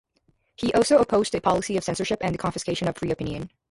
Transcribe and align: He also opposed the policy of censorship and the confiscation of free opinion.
He 0.55 0.73
also 0.73 0.97
opposed 0.97 1.31
the 1.31 1.39
policy 1.41 1.77
of 1.77 1.83
censorship 1.83 2.17
and 2.23 2.33
the 2.33 2.39
confiscation 2.39 2.87
of 2.87 2.97
free 2.97 3.11
opinion. 3.11 3.51